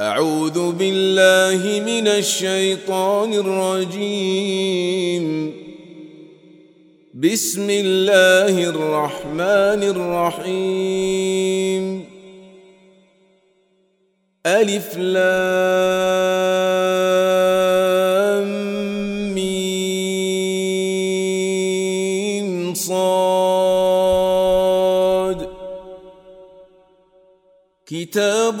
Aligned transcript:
أعوذ 0.00 0.72
بالله 0.72 1.80
من 1.80 2.08
الشيطان 2.08 3.32
الرجيم. 3.32 5.26
بسم 7.14 7.70
الله 7.70 8.68
الرحمن 8.68 9.82
الرحيم. 9.96 12.04
ألف 14.46 14.96
لام 14.96 15.16
ميم 19.34 20.44
صاد. 22.74 23.16
كتاب 27.86 28.60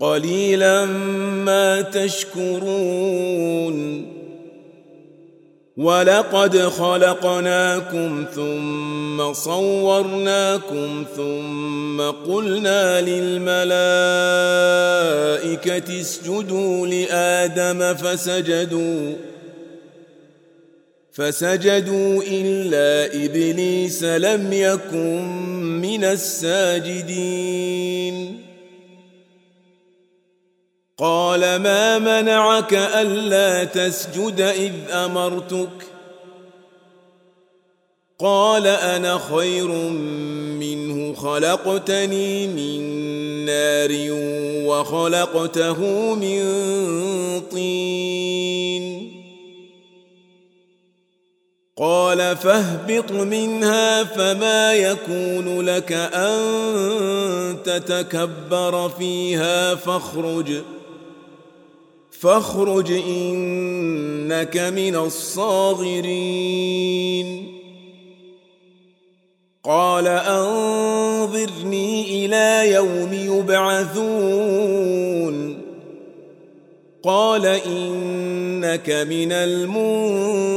قليلا 0.00 0.84
ما 1.44 1.80
تشكرون. 1.80 3.76
ولقد 5.76 6.58
خلقناكم 6.58 8.24
ثم 8.34 9.32
صورناكم 9.32 11.04
ثم 11.16 12.00
قلنا 12.00 13.00
للملائكة 13.00 13.50
اسجدوا 16.00 16.86
لآدم 16.86 17.94
فسجدوا. 17.94 19.12
فسجدوا 21.12 22.22
إلا 22.30 23.14
إبليس 23.24 24.04
لم 24.04 24.52
يكن 24.52 25.22
من 25.80 26.04
الساجدين. 26.04 27.56
قال 30.98 31.40
ما 31.40 31.98
منعك 31.98 32.74
ألا 32.74 33.64
تسجد 33.64 34.40
إذ 34.40 34.72
أمرتك؟ 34.90 35.68
قال 38.18 38.66
أنا 38.66 39.18
خير 39.18 39.68
منه 40.60 41.14
خلقتني 41.14 42.46
من 42.46 42.80
نار 43.44 43.88
وخلقته 44.66 45.80
من 46.14 46.42
طين. 47.40 49.12
قال 51.78 52.36
فاهبط 52.36 53.12
منها 53.12 54.04
فما 54.04 54.72
يكون 54.72 55.60
لك 55.60 55.92
أن 55.92 56.36
تتكبر 57.64 58.88
فيها 58.88 59.74
فاخرج. 59.74 60.62
فاخرج 62.20 62.92
إنك 62.92 64.56
من 64.56 64.96
الصاغرين. 64.96 66.06
قال 69.64 70.06
أنظرني 70.06 71.46
إلى 72.26 72.72
يوم 72.72 73.12
يبعثون. 73.12 74.06
قال 77.04 77.46
إنك 77.46 78.90
من 78.90 79.32
المنظرين. 79.32 80.56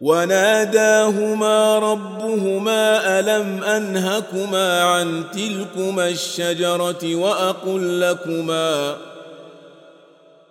وناداهما 0.00 1.78
ربهما 1.78 3.20
ألم 3.20 3.64
أنهكما 3.64 4.82
عن 4.82 5.24
تلكما 5.32 6.08
الشجرة 6.08 7.14
وأقل 7.14 8.00
لكما 8.00 8.96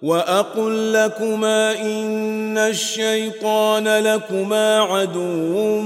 وأقل 0.01 0.93
لكما 0.93 1.81
إن 1.81 2.57
الشيطان 2.57 3.87
لكما 3.87 4.79
عدو 4.79 5.81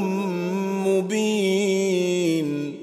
مبين 0.86 2.83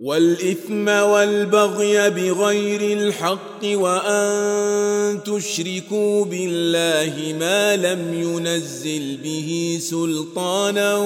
والإثم 0.00 0.88
والبغي 0.88 2.10
بغير 2.10 2.98
الحق 2.98 3.64
وأن 3.64 5.22
تشركوا 5.24 6.24
بالله 6.24 7.36
ما 7.40 7.76
لم 7.76 8.14
ينزل 8.14 9.16
به 9.24 9.78
سلطانا 9.80 10.96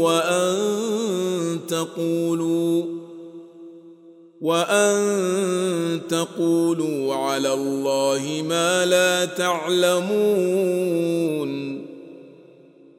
وأن 0.00 0.58
تقولوا 1.68 2.84
وأن 4.40 6.00
تقولوا 6.08 7.14
على 7.14 7.52
الله 7.52 8.44
ما 8.48 8.86
لا 8.86 9.24
تعلمون 9.24 10.72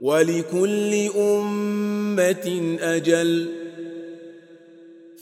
ولكل 0.01 1.09
أمة 1.17 2.77
أجل 2.81 3.62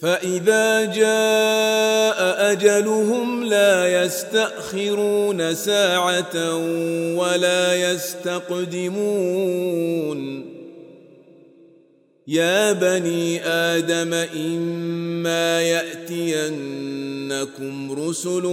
فإذا 0.01 0.85
جاء 0.85 2.51
أجلهم 2.51 3.43
لا 3.43 4.03
يستأخرون 4.03 5.55
ساعة 5.55 6.55
ولا 7.15 7.91
يستقدمون. 7.91 9.01
يا 12.27 12.71
بني 12.71 13.45
آدم 13.45 14.13
إما 14.35 15.61
يأتينكم 15.61 16.91
رسل 17.91 18.43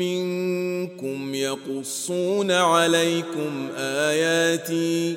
منكم 0.00 1.34
يقصون 1.34 2.50
عليكم 2.50 3.68
آياتي 3.78 5.16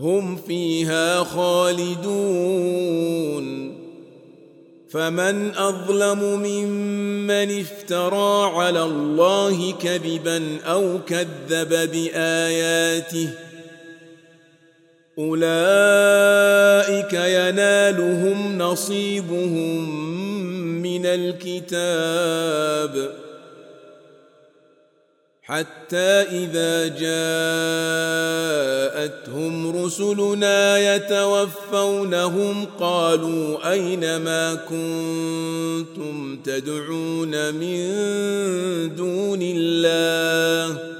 هم 0.00 0.36
فيها 0.36 1.24
خالدون. 1.24 2.90
فمن 4.90 5.54
أظلم 5.54 6.18
ممن 6.18 7.60
افترى 7.60 8.50
على 8.54 8.82
الله 8.82 9.72
كذبا 9.72 10.58
أو 10.66 10.98
كذب 11.06 11.90
بآياته 11.92 13.30
أولئك 15.18 17.12
ينالهم 17.12 18.58
نصيبهم 18.58 19.90
من 20.82 21.06
الكتاب. 21.06 22.40
حتى 25.50 26.22
إذا 26.30 26.86
جاءتهم 29.00 29.84
رسلنا 29.84 30.78
يتوفونهم 30.94 32.66
قالوا 32.80 33.72
أين 33.72 34.16
ما 34.16 34.54
كنتم 34.54 36.38
تدعون 36.44 37.54
من 37.54 37.80
دون 38.94 39.38
الله 39.42 40.99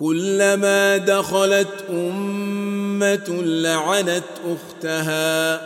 كلما 0.00 0.96
دخلت 0.96 1.84
أمة 1.90 3.42
لعنت 3.42 4.24
أختها 4.46 5.60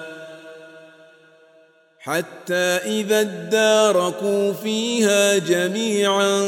حتى 1.99 2.55
إذا 2.55 3.21
اداركوا 3.21 4.53
فيها 4.53 5.39
جميعا 5.39 6.41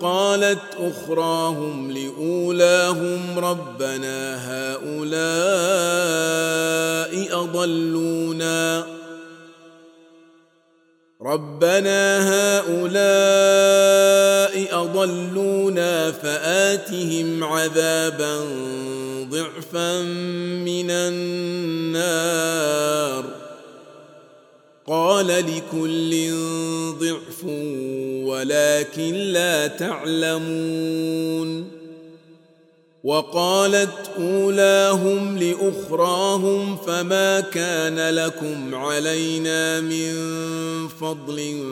قالت 0.00 0.62
أخراهم 0.78 1.90
لأولاهم 1.90 3.38
ربنا 3.38 4.36
هؤلاء 4.50 5.26
أضلونا 7.42 8.95
ربنا 11.26 12.18
هؤلاء 12.58 12.86
أضلونا 14.82 16.12
فآتهم 16.12 17.44
عذابا 17.44 18.38
ضعفا 19.30 20.02
من 20.62 20.90
النار. 20.90 22.16
قال 24.86 25.26
لكل 25.26 26.32
ضعف 27.00 27.44
ولكن 28.24 29.14
لا 29.14 29.66
تعلمون. 29.66 31.06
وقالت 33.06 34.10
أولاهم 34.18 35.38
لأخراهم 35.38 36.76
فما 36.76 37.40
كان 37.40 38.14
لكم 38.14 38.74
علينا 38.74 39.80
من 39.80 40.12
فضل 40.88 41.62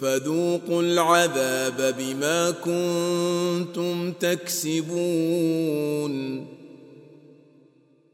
فذوقوا 0.00 0.82
العذاب 0.82 1.94
بما 1.98 2.50
كنتم 2.50 4.12
تكسبون. 4.12 4.94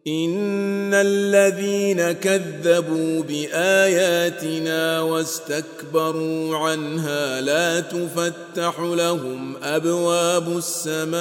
ان 0.07 0.95
الذين 0.95 2.13
كذبوا 2.13 3.23
باياتنا 3.23 5.01
واستكبروا 5.01 6.57
عنها 6.57 7.41
لا 7.41 7.81
تفتح 7.81 8.81
لهم 8.81 9.57
ابواب 9.63 10.57
السماء 10.57 11.21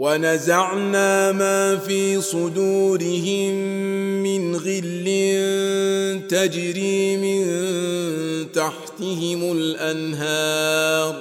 ونزعنا 0.00 1.32
ما 1.32 1.76
في 1.76 2.20
صدورهم 2.20 3.54
من 4.22 4.56
غل 4.56 5.06
تجري 6.28 7.16
من 7.16 7.42
تحتهم 8.52 9.52
الأنهار. 9.52 11.16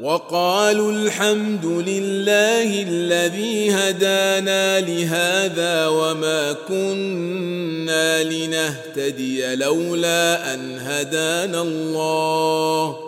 وقالوا 0.00 0.92
الحمد 0.92 1.66
لله 1.66 2.82
الذي 2.82 3.70
هدانا 3.70 4.80
لهذا 4.80 5.86
وما 5.86 6.52
كنا 6.68 8.24
لنهتدي 8.24 9.54
لولا 9.54 10.54
أن 10.54 10.78
هدانا 10.78 11.62
الله. 11.62 13.07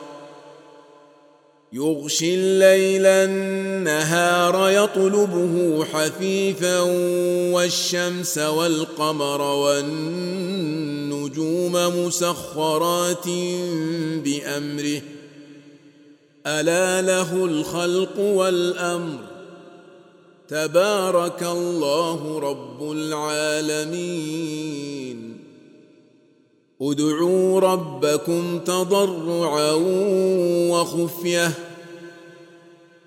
يغشي 1.73 2.35
الليل 2.35 3.05
النهار 3.05 4.69
يطلبه 4.69 5.85
حثيثا 5.85 6.79
والشمس 7.51 8.37
والقمر 8.37 9.41
والنجوم 9.41 11.73
مسخرات 11.73 13.27
بأمره. 14.23 15.01
ألا 16.47 17.01
له 17.01 17.45
الخلق 17.45 18.19
والأمر. 18.19 19.19
تبارك 20.47 21.43
الله 21.43 22.39
رب 22.39 22.91
العالمين. 22.91 24.61
ادعوا 26.81 27.59
ربكم 27.59 28.59
تضرعا 28.59 29.71
وخفية 30.71 31.51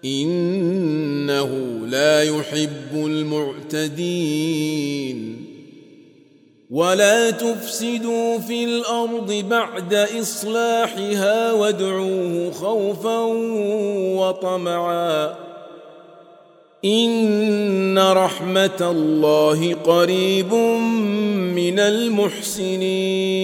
إنه 0.04 1.50
لا 1.86 2.22
يحب 2.22 2.94
المعتدين. 3.74 5.44
ولا 6.70 7.30
تفسدوا 7.30 8.38
في 8.38 8.64
الأرض 8.64 9.32
بعد 9.32 9.94
إصلاحها 9.94 11.52
وادعوه 11.52 12.50
خوفا 12.50 13.20
وطمعا. 14.18 15.43
ان 16.84 17.98
رحمه 17.98 18.78
الله 18.80 19.74
قريب 19.74 20.54
من 21.54 21.78
المحسنين 21.78 23.34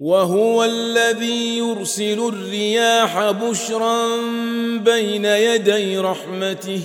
وهو 0.00 0.64
الذي 0.64 1.58
يرسل 1.58 2.28
الرياح 2.28 3.30
بشرا 3.30 4.06
بين 4.78 5.24
يدي 5.24 5.98
رحمته 5.98 6.80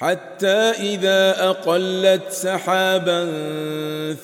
حتى 0.00 0.72
إذا 0.80 1.50
أقلت 1.50 2.22
سحابا 2.30 3.28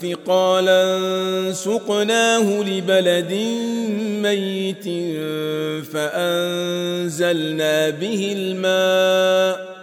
ثقالا 0.02 0.82
سقناه 1.52 2.62
لبلد 2.62 3.32
ميت 4.22 4.84
فأنزلنا 5.92 7.90
به 7.90 8.34
الماء 8.36 9.76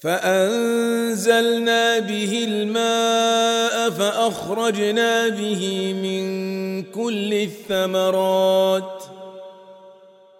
فأنزلنا 0.00 1.98
به 1.98 2.44
الماء 2.48 3.90
فأخرجنا 3.90 5.28
به 5.28 5.94
من 6.02 6.82
كل 6.82 7.34
الثمرات 7.34 8.97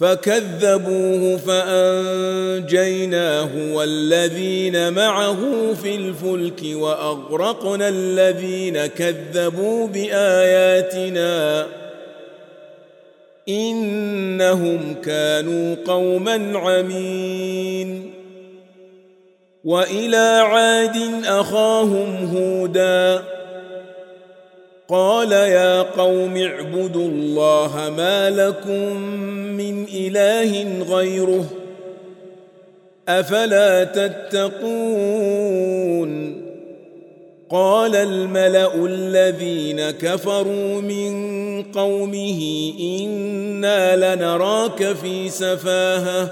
فكذبوه 0.00 1.36
فأنجيناه 1.36 2.94
والذين 3.72 4.92
معه 4.92 5.72
في 5.82 5.94
الفلك 5.96 6.60
وأغرقنا 6.64 7.88
الذين 7.88 8.86
كذبوا 8.86 9.86
بآياتنا 9.86 11.66
إنهم 13.48 14.94
كانوا 15.04 15.76
قوما 15.86 16.58
عمين. 16.58 18.10
وإلى 19.64 20.42
عاد 20.44 21.24
أخاهم 21.24 22.36
هودا 22.36 23.39
قال 24.90 25.32
يا 25.32 25.82
قوم 25.82 26.36
اعبدوا 26.36 27.08
الله 27.08 27.94
ما 27.96 28.30
لكم 28.30 28.96
من 29.56 29.84
إله 29.94 30.82
غيره 30.82 31.44
أفلا 33.08 33.84
تتقون 33.84 35.30
قال 37.50 37.96
الملأ 37.96 38.74
الذين 38.74 39.90
كفروا 39.90 40.80
من 40.80 41.62
قومه 41.62 42.72
إنا 42.80 44.14
لنراك 44.14 44.92
في 44.92 45.28
سفاهة 45.28 46.30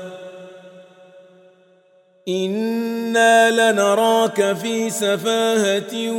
إنا 2.29 3.51
لنراك 3.51 4.57
في 4.57 4.91
سفاهة 4.91 6.11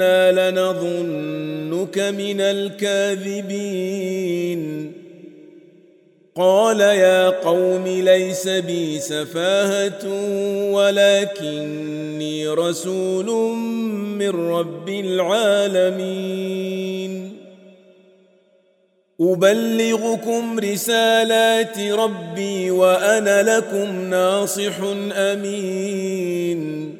وأنا 0.00 0.50
لنظنك 0.50 1.98
من 1.98 2.40
الكاذبين 2.40 3.80
قال 6.36 6.80
يا 6.80 7.28
قوم 7.28 7.84
ليس 7.86 8.48
بي 8.48 9.00
سفاهه 9.00 10.06
ولكني 10.72 12.48
رسول 12.48 13.26
من 14.18 14.50
رب 14.50 14.88
العالمين 14.88 16.40
ابلغكم 19.20 20.58
رسالات 20.58 21.78
ربي 21.78 22.70
وأنا 22.70 23.56
لكم 23.56 24.10
ناصح 24.10 24.74
امين 25.12 26.99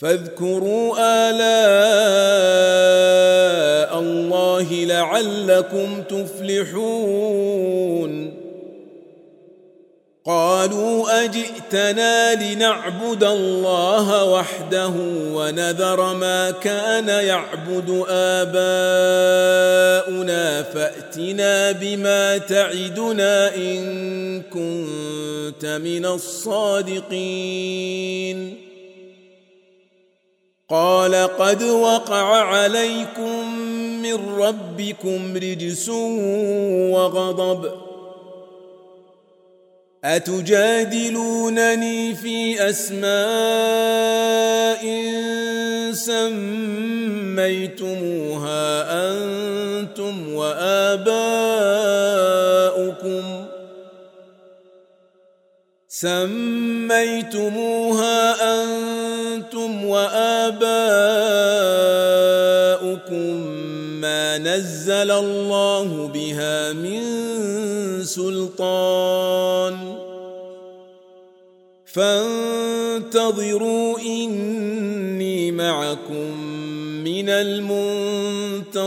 فاذكروا 0.00 0.94
آلاء 0.98 1.40
الله 4.00 4.72
لعلكم 4.72 6.02
تفلحون. 6.02 7.60
قالوا 10.26 11.24
أجئتنا 11.24 12.34
لنعبد 12.34 13.24
الله 13.24 14.24
وحده 14.24 14.92
ونذر 15.34 16.14
ما 16.14 16.50
كان 16.50 17.08
يعبد 17.08 18.04
آباؤنا 18.08 18.62
فأتنا 20.62 21.72
بما 21.72 22.38
تعدنا 22.38 23.54
إن 23.54 24.42
كنت 24.42 25.66
من 25.66 26.06
الصادقين. 26.06 27.10
قال 30.70 31.14
قد 31.14 31.62
وقع 31.62 32.42
عليكم 32.42 33.58
من 34.02 34.38
ربكم 34.38 35.36
رجس 35.36 35.88
وغضب 36.94 37.72
أتجادلونني 40.04 41.34
في 42.14 42.68
أسماء 42.70 43.10
سميتموها 45.92 47.40
أنتم 49.08 50.34
وآباؤكم 50.34 51.89
سميتموها 56.00 57.36
أنتم 58.62 59.84
وآباؤكم 59.84 60.66
ما 64.00 64.38
نزل 64.38 65.10
الله 65.10 66.10
بها 66.14 66.72
من 66.72 67.00
سلطان. 68.04 69.76
فانتظروا 71.84 73.18
إني 73.98 75.52
معكم 75.52 76.40
من 77.04 77.28
المنتظرين. 77.28 78.80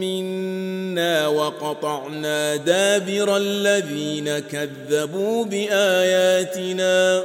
منا 0.00 1.26
وقطعنا 1.28 2.56
دابر 2.56 3.36
الذين 3.36 4.38
كذبوا 4.38 5.44
بآياتنا 5.44 7.22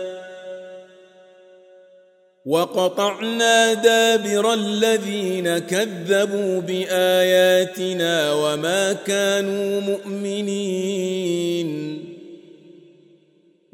وقطعنا 2.45 3.73
دابر 3.73 4.53
الذين 4.53 5.57
كذبوا 5.57 6.61
بآياتنا 6.61 8.33
وما 8.33 8.93
كانوا 8.93 9.81
مؤمنين 9.81 11.35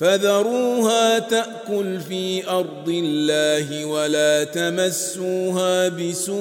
فذروها 0.00 1.18
تأكل 1.18 2.00
في 2.00 2.48
أرض 2.48 2.88
الله 2.88 3.84
ولا 3.84 4.44
تمسوها 4.44 5.88
بسوء 5.88 6.40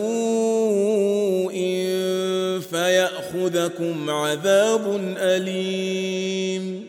فيأخذكم 2.72 4.10
عذاب 4.10 5.16
أليم. 5.18 6.89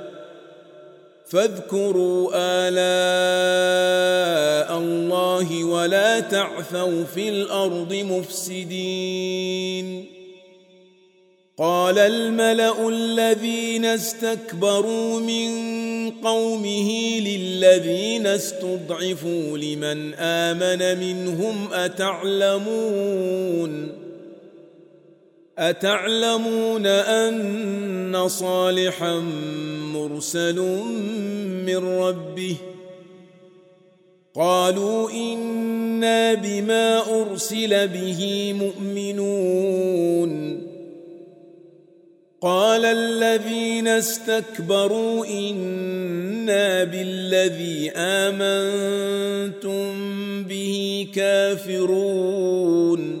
فاذكروا 1.31 2.31
آلاء 2.35 2.77
الله 4.77 5.63
ولا 5.63 6.19
تعثوا 6.19 7.03
في 7.03 7.29
الأرض 7.29 7.93
مفسدين. 7.93 10.05
قال 11.57 11.99
الملأ 11.99 12.89
الذين 12.89 13.85
استكبروا 13.85 15.19
من 15.19 15.51
قومه 16.11 17.19
للذين 17.19 18.27
استضعفوا 18.27 19.57
لمن 19.57 20.13
آمن 20.13 20.99
منهم 20.99 21.73
أتعلمون؟ 21.73 23.31
أتعلمون 25.61 26.87
أن 26.87 28.27
صالحا 28.27 29.19
مرسل 29.93 30.59
من 31.65 31.77
ربه؟ 31.77 32.55
قالوا 34.35 35.11
إنا 35.11 36.33
بما 36.33 37.21
أرسل 37.21 37.87
به 37.87 38.53
مؤمنون. 38.59 40.31
قال 42.41 42.85
الذين 42.85 43.87
استكبروا 43.87 45.25
إنا 45.25 46.83
بالذي 46.83 47.91
آمنتم 47.95 49.93
به 50.43 51.07
كافرون. 51.15 53.20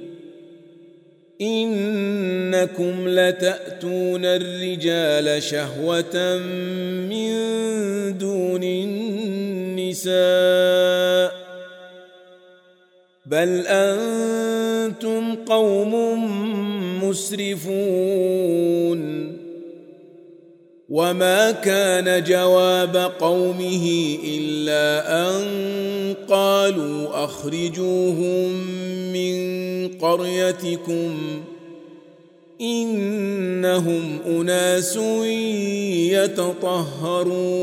إنكم 1.41 3.07
لتأتون 3.07 4.25
الرجال 4.25 5.43
شهوة 5.43 6.37
من 7.09 7.31
دون 8.17 8.63
النساء 8.63 10.11
بل 13.25 13.67
أنتم 13.67 15.35
قوم 15.35 15.93
مسرفون 17.03 17.81
وما 20.91 21.51
كان 21.51 22.23
جواب 22.23 23.11
قومه 23.19 24.17
الا 24.23 24.87
ان 25.29 25.43
قالوا 26.29 27.23
اخرجوهم 27.23 28.51
من 29.13 29.87
قريتكم 29.87 31.41
انهم 32.61 34.19
اناس 34.27 34.95
يتطهرون 36.91 37.61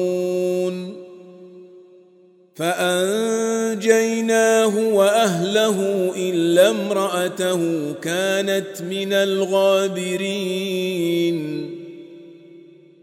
فانجيناه 2.57 3.99
واهله 4.79 6.13
الا 6.17 6.71
امراته 6.71 7.93
كانت 8.03 8.83
من 8.91 9.13
الغابرين 9.13 10.59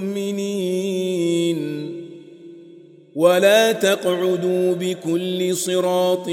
مؤمنين 0.00 1.90
ولا 3.16 3.72
تقعدوا 3.72 4.74
بكل 4.74 5.56
صراط 5.56 6.26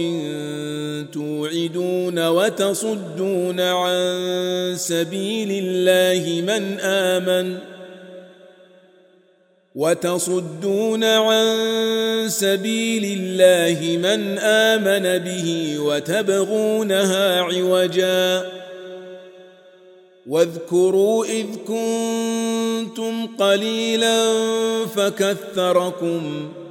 توعدون 1.13 2.27
وتصدون 2.27 3.60
عن 3.60 4.73
سبيل 4.75 5.63
الله 5.65 6.41
من 6.41 6.80
آمن. 6.80 7.58
وتصدون 9.75 11.03
عن 11.03 11.47
سبيل 12.27 13.19
الله 13.19 13.97
من 13.97 14.38
آمن 14.38 15.17
به 15.23 15.80
وتبغونها 15.80 17.41
عوجا. 17.41 18.45
واذكروا 20.27 21.25
إذ 21.25 21.45
كنتم 21.67 23.27
قليلا 23.37 24.35
فكثركم 24.85 26.49
ۖ 26.63 26.67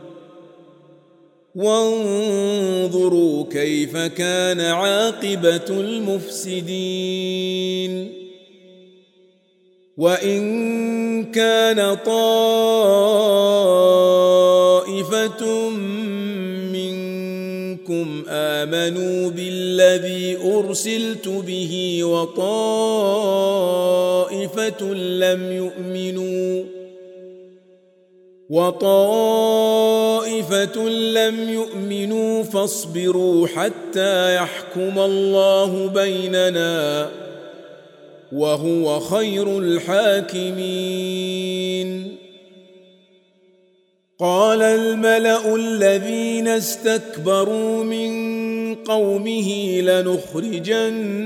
وانظروا 1.57 3.45
كيف 3.51 3.97
كان 3.97 4.61
عاقبة 4.61 5.67
المفسدين 5.71 7.13
وإن 9.97 11.25
كان 11.25 11.95
طائفه 11.95 13.07
آمنوا 18.67 19.31
بالذي 19.31 20.37
أرسلت 20.37 21.29
به 21.29 22.01
وطائفة 22.05 22.45
لم 24.95 25.53
يؤمنوا 25.53 26.65
وطائفة 28.51 29.69
لم 30.89 31.49
يؤمنوا 31.49 32.43
فاصبروا 32.43 33.47
حتى 33.47 34.35
يحكم 34.35 34.99
الله 34.99 35.87
بيننا 35.87 37.11
وهو 38.33 39.01
خير 39.01 39.59
الحاكمين. 39.59 41.07
قال 44.19 44.63
الملأ 44.63 45.55
الذين 45.55 46.49
استكبروا 46.49 47.85
من 47.85 48.11
قومه 48.75 49.81
لنخرجنك 49.81 51.23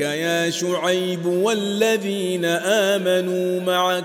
يا 0.00 0.50
شعيب 0.50 1.26
والذين 1.26 2.44
آمنوا 2.44 3.60
معك 3.60 4.04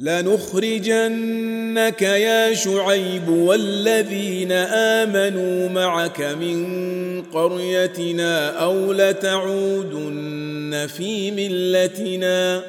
لنخرجنك 0.00 2.02
يا 2.02 2.54
شعيب 2.54 3.28
والذين 3.28 4.52
آمنوا 5.02 5.68
معك 5.68 6.20
من 6.20 7.22
قريتنا 7.22 8.50
أو 8.64 8.92
لتعودن 8.92 10.86
في 10.96 11.30
ملتنا 11.30 12.62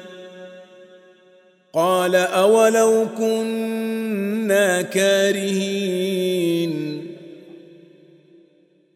قال 1.72 2.14
أولو 2.16 3.06
كنا 3.18 4.82
كارهين 4.82 6.85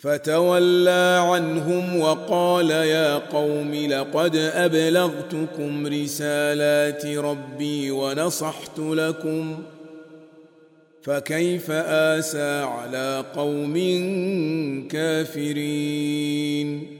فتولى 0.00 1.26
عنهم 1.30 2.00
وقال 2.00 2.70
يا 2.70 3.18
قوم 3.18 3.74
لقد 3.74 4.36
أبلغتكم 4.36 5.86
رسالات 5.86 7.06
ربي 7.06 7.90
ونصحت 7.90 8.78
لكم 8.78 9.62
فكيف 11.02 11.70
آسى 11.70 12.62
على 12.62 13.24
قوم 13.36 13.74
كافرين 14.88 16.99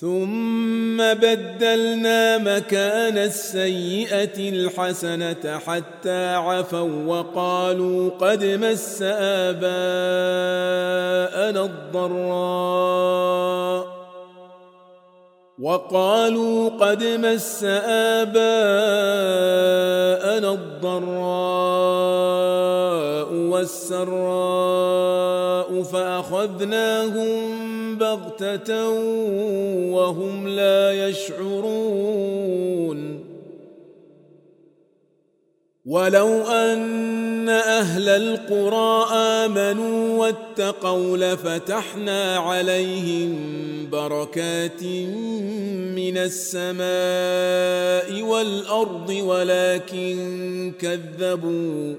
ثم 0.00 0.96
بدلنا 0.96 2.38
مكان 2.38 3.18
السيئة 3.18 4.38
الحسنة 4.38 5.58
حتى 5.66 6.34
عفوا 6.34 7.04
وقالوا 7.06 8.10
قد 8.10 8.44
مس 8.44 9.02
آباءنا 9.02 9.64
الضراء. 11.64 13.06
وقالوا 15.58 16.68
قد 16.68 17.04
مس 17.04 17.64
آباءنا 17.64 18.36
الضراء 20.52 21.76
والسراء 23.32 24.86
فأخذناهم 25.82 27.55
بغتة 27.98 28.88
وهم 29.90 30.48
لا 30.48 31.08
يشعرون. 31.08 32.56
ولو 35.86 36.42
أن 36.42 37.48
أهل 37.48 38.08
القرى 38.08 39.06
آمنوا 39.12 40.18
واتقوا 40.18 41.16
لفتحنا 41.16 42.36
عليهم 42.36 43.36
بركات 43.90 44.82
من 45.96 46.16
السماء 46.18 46.86
والأرض 48.22 49.10
ولكن 49.10 50.72
كذبوا. 50.80 51.94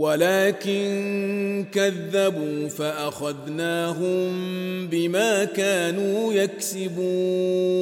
ولكن 0.00 1.66
كذبوا 1.72 2.68
فأخذناهم 2.68 4.30
بما 4.86 5.44
كانوا 5.44 6.32
يكسبون. 6.32 7.80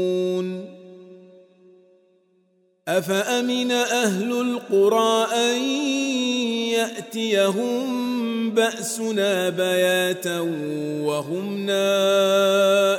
أفأمن 2.88 3.70
أهل 3.72 4.32
القرى 4.40 5.26
أن 5.34 5.62
يأتيهم 6.74 8.50
بأسنا 8.50 9.48
بياتا 9.48 10.40
وهم 11.04 11.66
نائمون؟ 11.66 12.98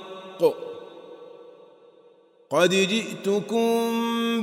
قد 2.51 2.69
جئتكم 2.69 3.73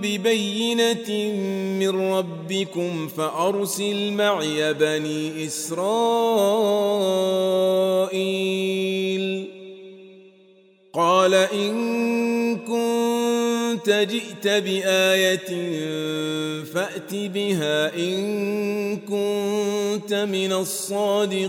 ببينة 0.00 1.32
من 1.78 2.12
ربكم 2.12 3.08
فأرسل 3.08 4.12
معي 4.12 4.74
بني 4.74 5.46
إسرائيل. 5.46 5.78
قال 10.94 11.34
إن 11.34 12.56
كنت 12.56 13.90
جئت 13.90 14.48
بآية 14.48 15.48
فأت 16.64 17.14
بها 17.14 17.94
إن 17.96 18.96
كنت 18.96 20.14
من 20.14 20.52
الصادقين. 20.52 21.48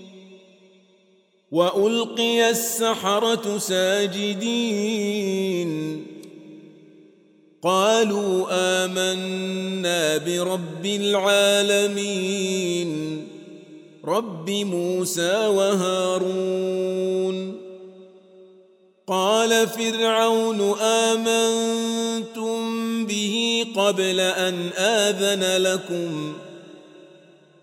وألقي 1.51 2.49
السحرة 2.49 3.57
ساجدين. 3.57 4.91
قالوا 7.63 8.47
آمنا 8.51 10.17
برب 10.17 10.85
العالمين 10.85 12.41
رب 14.05 14.49
موسى 14.49 15.47
وهارون. 15.47 16.81
قال 19.07 19.67
فرعون 19.67 20.79
آمنتم 20.81 22.61
به 23.05 23.65
قبل 23.75 24.19
أن 24.19 24.69
آذن 24.77 25.63
لكم؟ 25.63 26.33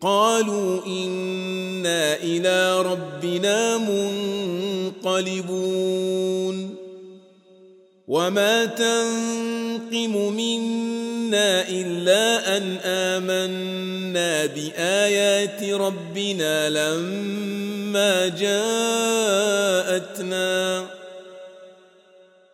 قالوا 0.00 0.86
إنا 0.86 2.16
إلى 2.16 2.82
ربنا 2.82 3.78
منقلبون. 5.04 6.74
وما 8.08 8.64
تنقم 8.64 10.32
منا 10.32 11.68
إلا 11.68 12.56
أن 12.56 12.76
آمنا 12.84 14.46
بآيات 14.46 15.62
ربنا 15.62 16.70
لما 16.70 18.28
جاءتنا. 18.28 19.38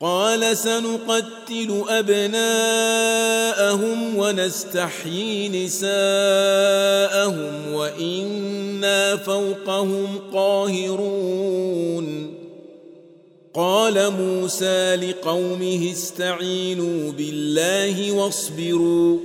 قال 0.00 0.56
سنقتل 0.56 1.82
أبناءهم 1.88 3.16
ونستحيي 4.16 5.64
نساءهم 5.64 7.72
وإنا 7.72 9.16
فوقهم 9.16 10.18
قاهرون. 10.32 12.34
قال 13.54 14.12
موسى 14.12 14.96
لقومه 14.96 15.92
استعينوا 15.92 17.12
بالله 17.12 18.12
واصبروا 18.12 19.18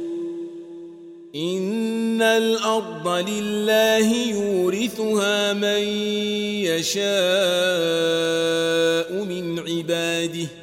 إن 1.36 2.22
الأرض 2.22 3.08
لله 3.30 4.28
يورثها 4.28 5.54
من 5.54 5.84
يشاء 6.66 7.04
من 9.24 9.60
عباده. 9.60 10.63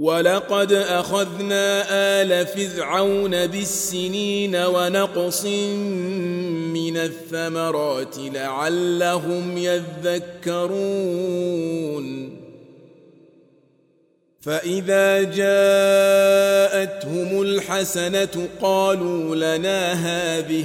ولقد 0.00 0.72
أخذنا 0.72 1.84
آل 1.90 2.46
فرعون 2.46 3.46
بالسنين 3.46 4.56
ونقص 4.56 5.44
من 6.74 6.96
الثمرات 6.96 8.16
لعلهم 8.18 9.58
يذكرون. 9.58 11.20
فإذا 14.40 15.22
جاءتهم 15.22 16.62
الحسنة 17.42 18.48
قالوا 18.62 19.36
لنا 19.36 19.92
هذه 19.92 20.64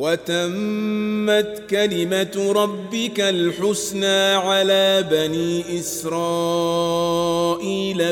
وتمت 0.00 1.62
كلمة 1.70 2.52
ربك 2.56 3.20
الحسنى 3.20 4.34
على 4.34 5.08
بني 5.10 5.80
إسرائيل 5.80 7.34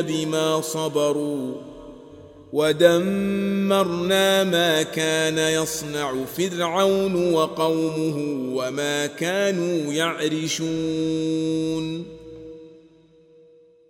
بما 0.03 0.61
صبروا 0.61 1.53
ودمرنا 2.53 4.43
ما 4.43 4.83
كان 4.83 5.37
يصنع 5.37 6.13
فرعون 6.37 7.33
وقومه 7.33 8.17
وما 8.55 9.05
كانوا 9.05 9.93
يعرشون 9.93 11.39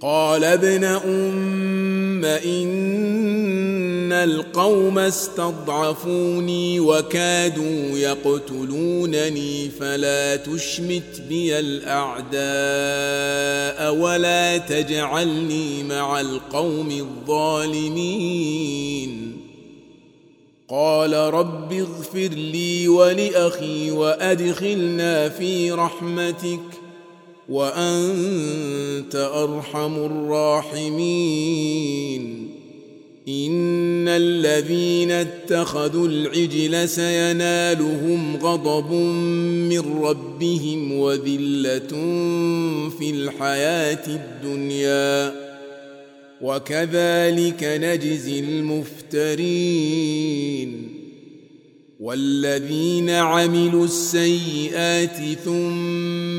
قال 0.00 0.44
ابن 0.44 0.84
أم 0.84 2.24
إن 2.24 4.12
القوم 4.12 4.98
استضعفوني 4.98 6.80
وكادوا 6.80 7.98
يقتلونني 7.98 9.70
فلا 9.80 10.36
تشمت 10.36 11.22
بي 11.28 11.58
الأعداء 11.58 12.36
ولا 13.94 14.58
تجعلني 14.58 15.82
مع 15.82 16.20
القوم 16.20 16.90
الظالمين. 16.90 18.36
قال 20.68 21.12
رب 21.12 21.72
اغفر 21.72 22.28
لي 22.28 22.88
ولأخي 22.88 23.90
وأدخلنا 23.90 25.28
في 25.28 25.72
رحمتك. 25.72 26.85
وأنت 27.48 29.14
أرحم 29.14 29.96
الراحمين. 29.96 32.50
إن 33.28 34.08
الذين 34.08 35.10
اتخذوا 35.10 36.08
العجل 36.08 36.88
سينالهم 36.88 38.36
غضب 38.36 38.92
من 39.72 40.02
ربهم 40.02 40.92
وذلة 40.92 41.88
في 42.98 43.10
الحياة 43.10 44.06
الدنيا. 44.06 45.46
وكذلك 46.42 47.64
نجزي 47.64 48.40
المفترين. 48.40 50.88
والذين 52.00 53.10
عملوا 53.10 53.84
السيئات 53.84 55.38
ثم 55.44 56.15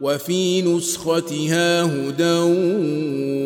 وفي 0.00 0.62
نسختها 0.62 1.82
هدى 1.82 2.38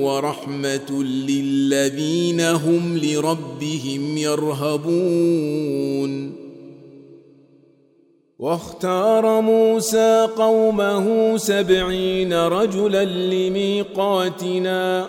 ورحمة 0.03 1.03
للذين 1.03 2.41
هم 2.41 2.99
لربهم 2.99 4.19
يرهبون. 4.19 5.65
واختار 8.39 9.41
موسى 9.41 10.29
قومه 10.37 11.37
سبعين 11.37 12.33
رجلا 12.33 13.05
لميقاتنا. 13.05 15.09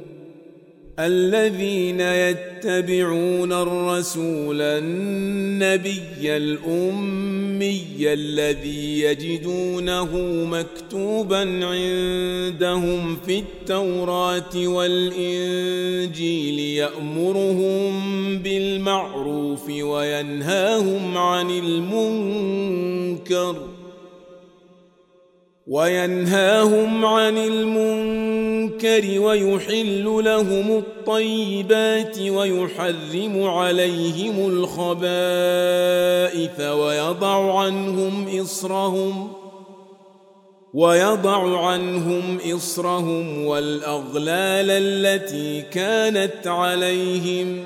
الذين 1.05 2.01
يتبعون 2.01 3.53
الرسول 3.53 4.61
النبي 4.61 6.37
الأمي 6.37 7.83
الذي 8.01 9.01
يجدونه 9.01 10.15
مكتوبا 10.45 11.65
عندهم 11.65 13.17
في 13.25 13.39
التوراة 13.39 14.67
والإنجيل 14.67 16.59
يأمرهم 16.59 17.91
بالمعروف 18.37 19.69
وينهاهم 19.69 21.17
عن 21.17 21.49
المنكر 21.49 23.55
وينهاهم 25.67 27.05
عن 27.05 27.37
المنكر 27.37 28.20
ويحل 29.19 30.03
لهم 30.25 30.77
الطيبات 30.77 32.19
ويحرم 32.19 33.43
عليهم 33.43 34.49
الخبائث 34.49 35.01
ويضع 36.59 37.59
عنهم 37.59 38.39
إصرهم 38.41 39.33
ويضع 40.73 41.67
عنهم 41.67 42.37
إصرهم 42.55 43.45
والأغلال 43.45 44.69
التي 44.69 45.61
كانت 45.61 46.47
عليهم 46.47 47.65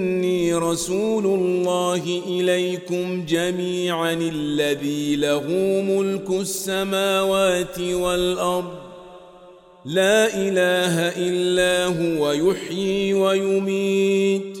رسول 0.53 1.25
الله 1.25 2.21
إليكم 2.27 3.25
جميعا 3.25 4.13
الذي 4.13 5.15
له 5.15 5.47
ملك 5.81 6.29
السماوات 6.29 7.79
والأرض. 7.79 8.71
لا 9.85 10.35
إله 10.35 11.09
إلا 11.09 11.85
هو 11.85 12.31
يحيي 12.31 13.13
ويميت. 13.13 14.60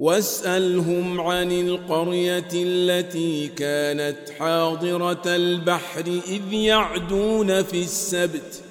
واسألهم 0.00 1.20
عن 1.20 1.52
القرية 1.52 2.48
التي 2.54 3.48
كانت 3.48 4.18
حاضرة 4.38 5.22
البحر 5.26 6.20
إذ 6.28 6.52
يعدون 6.52 7.62
في 7.62 7.82
السبت. 7.82 8.62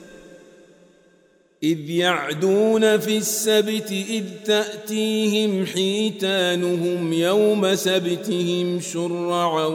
إذ 1.63 1.89
يعدون 1.89 2.99
في 2.99 3.17
السبت 3.17 3.91
إذ 3.91 4.23
تأتيهم 4.45 5.65
حيتانهم 5.65 7.13
يوم 7.13 7.75
سبتهم 7.75 8.79
شرعا 8.79 9.65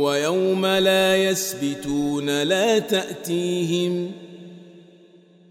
ويوم 0.00 0.66
لا 0.66 1.16
يسبتون 1.16 2.42
لا 2.42 2.78
تأتيهم 2.78 4.12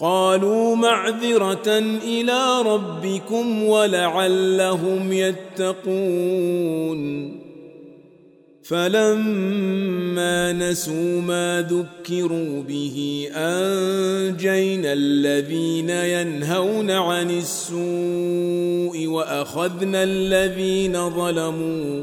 قالوا 0.00 0.76
معذرة 0.76 1.78
إلى 2.04 2.62
ربكم 2.62 3.64
ولعلهم 3.64 5.12
يتقون. 5.12 6.66
فلما 8.68 10.52
نسوا 10.52 11.20
ما 11.20 11.68
ذكروا 11.70 12.62
به 12.62 13.28
أنجينا 13.34 14.92
الذين 14.92 15.90
ينهون 15.90 16.90
عن 16.90 17.30
السوء 17.30 19.06
وأخذنا 19.06 20.02
الذين 20.02 21.10
ظلموا 21.10 22.02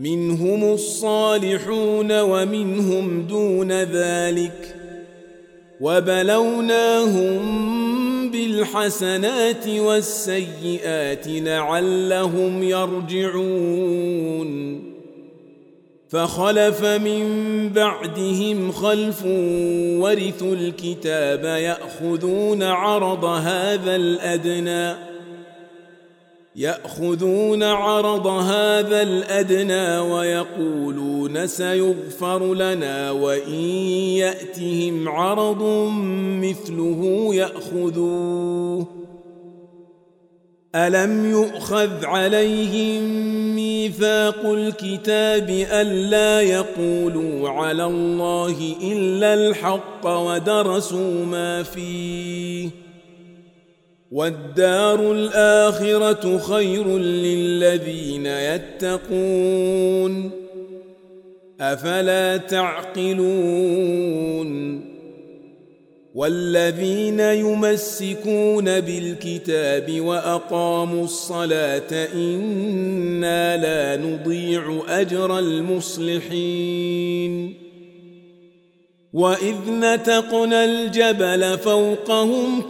منهم 0.00 0.72
الصالحون 0.72 2.20
ومنهم 2.20 3.22
دون 3.22 3.72
ذلك 3.72 4.76
وبلوناهم 5.80 7.40
بالحسنات 8.30 9.68
والسيئات 9.68 11.24
لعلهم 11.26 12.62
يرجعون 12.62 14.50
فخلف 16.08 16.84
من 16.84 17.24
بعدهم 17.68 18.72
خلف 18.72 19.24
ورثوا 20.00 20.54
الكتاب 20.54 21.44
يأخذون 21.44 22.62
عرض 22.62 23.24
هذا 23.24 23.96
الأدنى 23.96 25.09
يأخذون 26.56 27.62
عرض 27.62 28.26
هذا 28.26 29.02
الأدنى 29.02 29.98
ويقولون 29.98 31.46
سيغفر 31.46 32.54
لنا 32.54 33.10
وإن 33.10 33.64
يأتهم 34.18 35.08
عرض 35.08 35.62
مثله 36.42 37.28
يأخذوه. 37.34 38.86
ألم 40.74 41.30
يؤخذ 41.30 42.04
عليهم 42.04 43.02
ميثاق 43.56 44.44
الكتاب 44.44 45.50
ألا 45.50 46.40
يقولوا 46.40 47.48
على 47.48 47.84
الله 47.84 48.74
إلا 48.82 49.34
الحق 49.34 50.06
ودرسوا 50.06 51.24
ما 51.24 51.62
فيه؟ 51.62 52.79
والدار 54.10 55.12
الآخرة 55.12 56.38
خير 56.38 56.98
للذين 56.98 58.26
يتقون. 58.26 60.30
أفلا 61.60 62.36
تعقلون؟ 62.36 63.20
والذين 66.14 67.20
يمسكون 67.20 68.80
بالكتاب 68.80 70.00
وأقاموا 70.00 71.04
الصلاة 71.04 72.08
إنا 72.14 73.56
لا 73.56 73.96
نضيع 74.06 74.82
أجر 74.88 75.38
المصلحين. 75.38 77.20
وإذ 79.12 79.56
نتقنا 79.68 80.64
الجبل 80.64 81.58
فوقهم 81.58 82.62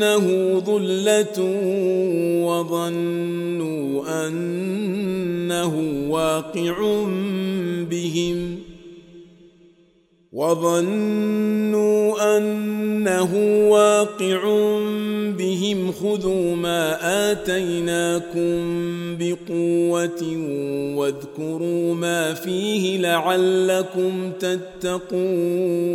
كانه 0.00 0.58
ظلة 0.58 1.38
وظنوا 2.44 4.26
أنه 4.26 5.74
واقع 6.10 7.04
بهم 7.90 8.58
وظنوا 10.32 12.36
أنه 12.36 13.32
واقع 13.70 14.42
بهم 15.38 15.92
خذوا 15.92 16.56
ما 16.56 16.98
آتيناكم 17.32 18.60
بقوة 19.18 20.22
واذكروا 20.96 21.94
ما 21.94 22.34
فيه 22.34 22.98
لعلكم 22.98 24.32
تتقون 24.40 25.94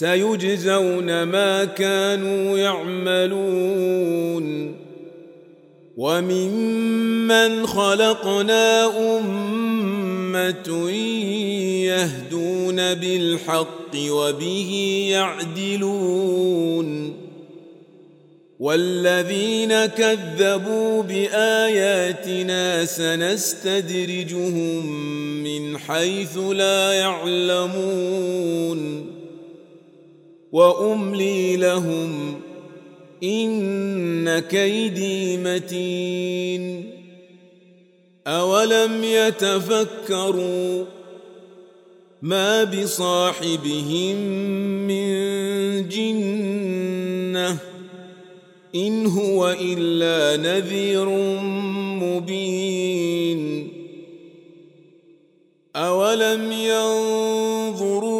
سيجزون 0.00 1.22
ما 1.22 1.64
كانوا 1.64 2.58
يعملون. 2.58 4.46
وممن 5.96 7.66
خلقنا 7.66 8.86
أمة 9.18 10.90
يهدون 11.84 12.94
بالحق 12.94 13.96
وبه 14.10 15.06
يعدلون. 15.10 16.90
والذين 18.60 19.86
كذبوا 19.86 21.02
بآياتنا 21.02 22.84
سنستدرجهم 22.84 24.86
من 25.44 25.78
حيث 25.78 26.38
لا 26.38 26.92
يعلمون. 26.92 28.80
وأملي 30.52 31.56
لهم 31.56 32.40
إن 33.22 34.38
كيدي 34.38 35.36
متين. 35.36 36.90
أولم 38.26 39.04
يتفكروا 39.04 40.84
ما 42.22 42.64
بصاحبهم 42.64 44.16
من 44.86 45.08
جنة 45.88 47.58
إن 48.74 49.06
هو 49.06 49.56
إلا 49.60 50.36
نذير 50.42 51.08
مبين. 52.02 53.72
أولم 55.76 56.52
ينظروا 56.52 58.19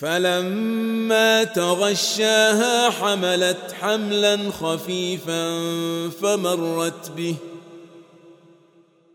فلما 0.00 1.44
تغشاها 1.44 2.90
حملت 2.90 3.74
حملا 3.80 4.50
خفيفا 4.50 5.60
فمرت 6.22 7.10
به. 7.16 7.34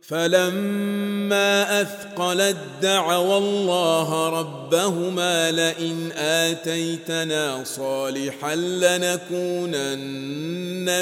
فلما 0.01 1.81
أثقلت 1.81 2.57
دعوا 2.81 3.37
الله 3.37 4.29
ربهما 4.29 5.51
لئن 5.51 6.11
آتيتنا 6.17 7.63
صالحا 7.63 8.55
لنكونن 8.55 9.97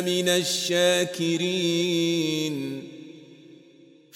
من 0.05 0.29
الشاكرين. 0.29 1.31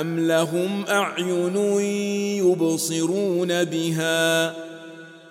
ام 0.00 0.20
لهم 0.20 0.84
اعين 0.88 1.56
يبصرون 2.46 3.64
بها 3.64 4.54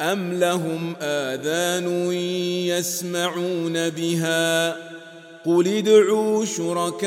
ام 0.02 0.34
لهم 0.34 0.96
اذان 1.02 2.12
يسمعون 2.68 3.90
بها 3.90 4.76
قل 5.46 5.68
ادعوا 5.68 6.46
شركاءكم 6.46 7.06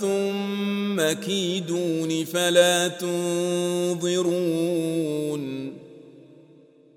ثم 0.00 1.12
كيدون 1.12 2.24
فلا 2.24 2.88
تنظرون 2.88 4.22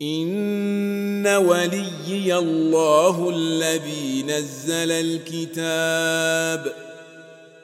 ان 0.02 1.28
وليي 1.28 2.38
الله 2.38 3.30
الذي 3.30 4.24
نزل 4.24 4.92
الكتاب 4.92 6.86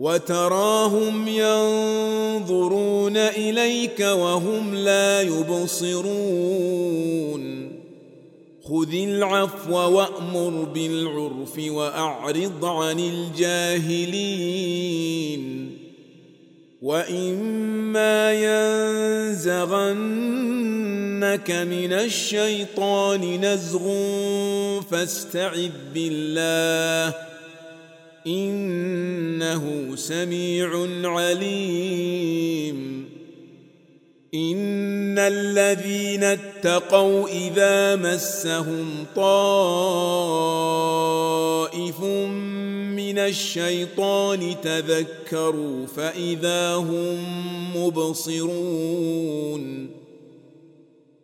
وتراهم 0.00 1.28
ينظرون 1.28 3.16
إليك 3.16 4.00
وهم 4.00 4.74
لا 4.74 5.22
يبصرون. 5.22 6.10
خذ 8.64 8.94
العفو 8.94 9.74
وأمر 9.74 10.64
بالعرف 10.64 11.58
وأعرض 11.58 12.64
عن 12.64 12.98
الجاهلين. 12.98 14.30
وإما 16.82 18.32
ينزغنك 19.30 19.90
من 21.50 21.92
الشيطان 21.92 23.40
نزغ 23.40 23.80
فاستعذ 24.90 25.70
بالله 25.94 27.29
إنه 28.26 29.96
سميع 29.96 30.86
عليم. 31.04 32.80
إن 34.34 35.18
الذين 35.18 36.24
اتقوا 36.24 37.28
إذا 37.28 37.96
مسهم 37.96 39.06
طائف 39.16 40.40
من 42.96 43.18
الشيطان 43.18 44.56
تذكروا 44.62 45.86
فإذا 45.86 46.74
هم 46.74 47.16
مبصرون. 47.76 49.20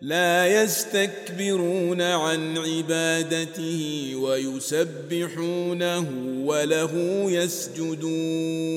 لا 0.00 0.62
يستكبرون 0.62 2.00
عن 2.02 2.58
عبادته 2.58 4.12
ويسبحونه 4.16 6.06
وله 6.44 7.24
يسجدون. 7.30 8.68